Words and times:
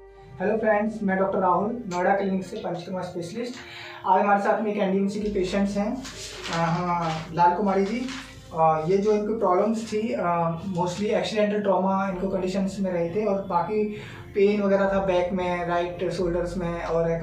Hello 0.00 0.56
friends 0.58 1.02
मैं 1.02 1.16
doctor 1.18 1.38
Rahul, 1.38 1.72
Noida 1.90 2.14
clinic 2.16 2.44
से 2.46 2.56
panchakarma 2.56 3.02
specialist 3.02 3.54
आज 4.06 4.20
हमारे 4.22 4.42
साथ 4.42 4.62
में 4.62 4.70
एक 4.72 4.78
एनडीएमसी 4.78 5.20
की 5.20 5.30
पेशेंट्स 5.32 5.76
हैं। 5.76 6.02
हाँ 6.50 7.30
लाल 7.34 7.56
कुमारी 7.56 7.84
जी। 7.84 8.00
ये 8.88 8.96
जो 8.98 9.12
इनको 9.12 9.38
प्रॉब्लम्स 9.38 9.86
थी 9.92 10.02
मोस्टली 10.74 11.06
एक्सीडेंटल 11.06 11.62
ट्रॉमा 11.62 12.08
इनको 12.08 12.28
कंडीशंस 12.28 12.76
में 12.80 12.92
रहे 12.92 13.08
थे 13.10 13.24
और 13.24 13.40
बाकी 13.48 13.84
पेन 14.34 14.62
वगैरह 14.62 14.88
था 14.88 14.98
बैक 15.06 15.32
में 15.32 15.66
राइट 15.66 16.10
शोल्डर्स 16.10 16.56
में 16.56 16.82
और 16.82 17.10
एक 17.10 17.22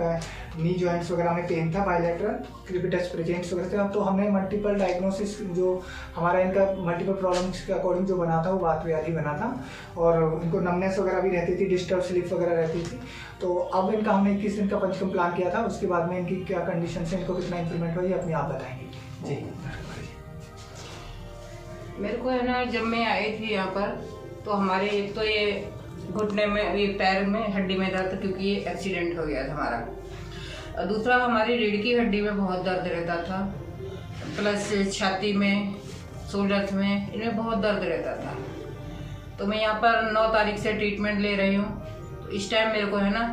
नी 0.59 0.73
जॉइंट्स 0.73 1.11
वगैरह 1.11 1.31
में 1.31 1.47
पेन 1.47 1.73
था 1.75 1.85
बायोलेटरल 1.85 2.33
क्रिपिटस 2.67 3.07
प्रेजेंट्स 3.07 3.53
वगैरह 3.53 3.87
थे। 3.87 3.89
तो 3.93 4.01
हमने 4.01 4.29
मल्टीपल 4.29 4.75
डायग्नोसिस 4.75 5.41
जो 5.51 5.83
हमारा 6.15 6.39
इनका 6.39 6.65
मल्टीपल 6.79 7.13
प्रॉब्लम्स 7.13 7.65
के 7.65 7.73
अकॉर्डिंग 7.73 8.07
जो 8.07 8.17
बना 8.17 8.43
था, 8.45 8.51
वो 8.51 8.59
बात 8.59 8.85
व्याधि 8.85 9.11
बना 9.11 9.33
था। 9.33 9.65
और 9.97 10.41
इनको 10.43 10.59
नमनेस 10.59 10.99
वगैरह 10.99 11.21
भी 11.21 11.29
रहती 11.29 11.55
थी 11.59 11.65
डिस्टर्ब 11.65 12.01
स्लिप 12.01 12.33
वगैरह 12.33 12.55
रहती 12.55 12.81
थी। 12.81 12.99
तो 13.41 13.55
अब 13.55 13.93
इनका 13.93 14.11
हमने 14.11 14.33
इक्कीस 14.33 14.55
दिन 14.55 14.67
का 14.67 14.77
पंचकम 14.77 15.09
प्लान 15.09 15.35
किया 15.35 15.53
था, 15.53 15.63
उसके 15.63 15.87
बाद 15.87 16.09
में 16.09 16.19
इनकी 16.19 16.35
क्या 16.35 16.59
कंडीशन 16.59 17.01
है, 17.01 17.21
इनको 17.21 17.33
कितना 17.33 17.59
इंप्रूवमेंट 17.59 17.97
हुआ, 17.97 18.05
ये 18.05 18.13
अपने 18.13 18.33
आप 18.33 18.49
बताएँगे। 18.49 18.85
जी। 19.27 19.35
मेरे 22.01 22.17
को 22.17 22.29
है 22.29 22.47
ना, 22.47 22.63
जब 22.65 22.83
मैं 22.83 23.05
आई 23.07 23.31
थी 23.31 23.53
यहाँ 23.53 23.67
पर 23.67 23.89
तो 24.45 24.51
हमारे, 24.53 24.87
एक 24.89 25.13
तो 25.15 25.23
ये 25.23 25.71
घुटने 26.11 26.45
में, 26.45 26.75
ये 26.75 26.85
पैर 26.99 27.25
में 27.25 27.53
हड्डी 27.53 27.75
में 27.75 27.91
दर्द, 27.91 28.19
क्योंकि 28.21 28.45
ये 28.45 28.55
एक्सीडेंट 28.69 29.17
हो 29.17 29.25
गया 29.25 29.47
था 29.47 29.53
हमारा। 29.53 30.85
दूसरा, 30.85 31.15
हमारी 31.15 31.55
रीढ़ 31.57 31.81
की 31.83 31.93
हड्डी 31.95 32.21
में 32.21 32.37
बहुत 32.37 32.63
दर्द 32.65 32.87
रहता 32.87 33.15
था। 33.23 33.41
प्लस 34.37 34.71
छाती 34.93 35.33
में 35.33 35.75
शोल्डर्स 36.31 36.73
में, 36.73 37.13
इनमें 37.13 37.35
बहुत 37.37 37.57
दर्द 37.57 37.83
रहता 37.83 38.15
था। 38.15 38.35
तो 39.39 39.45
मैं 39.47 39.61
यहाँ 39.61 39.75
पर 39.75 40.11
नौ 40.11 40.27
तारीख 40.33 40.57
से 40.57 40.73
ट्रीटमेंट 40.73 41.19
ले 41.19 41.35
रही 41.35 41.55
हूँ। 41.55 41.69
तो 42.23 42.29
इस 42.31 42.49
टाइम 42.51 42.71
मेरे 42.71 42.85
को 42.85 42.97
है 42.97 43.11
ना, 43.13 43.23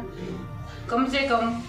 कम 0.91 1.06
से 1.06 1.27
कम 1.28 1.60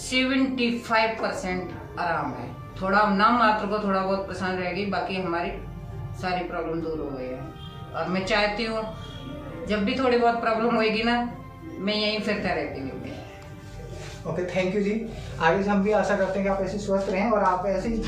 सेवेंटी 0.00 0.70
फाइव 0.78 1.16
परसेंट 1.20 1.70
आराम 1.98 2.32
है। 2.32 2.54
थोड़ा 2.80 3.02
नाम 3.10 3.38
मात्र 3.38 3.66
को 3.66 3.78
थोड़ा 3.78 4.00
बहुत 4.00 4.28
पसंद 4.28 4.60
रहेगी, 4.60 4.84
बाकी 4.86 5.16
हमारी 5.16 5.50
सारी 6.22 6.44
प्रॉब्लम 6.44 6.80
दूर 6.80 6.98
हो 7.00 7.10
गई 7.10 7.26
है। 7.26 7.40
और 7.94 8.08
मैं 8.08 8.24
चाहती 8.24 8.64
हूँ, 8.64 8.82
जब 9.68 9.84
भी 9.84 9.98
थोड़ी 9.98 10.18
बहुत 10.18 10.40
प्रॉब्लम 10.40 10.74
होगी 10.74 11.02
ना, 11.02 11.16
मैं 11.78 11.94
यहीं 11.94 12.20
फिरता 12.20 12.52
रहती 12.52 12.80
हूँ। 12.80 12.94
Okay 14.32 14.44
thank 14.46 14.74
you 14.74 14.82
ji. 14.82 15.08
आगे 15.40 15.62
से 15.62 15.70
हम 15.70 15.82
भी 15.82 15.92
आशा 15.92 16.16
करते 16.16 16.38
हैं 16.38 16.42
कि 16.42 16.48
आप 16.48 16.60
ऐसे 16.60 16.78
स्वस्थ 16.78 17.10
रहें 17.10 17.30
और 17.30 17.42
आप 17.42 17.66
ऐसे 17.66 17.88
ही 17.88 18.02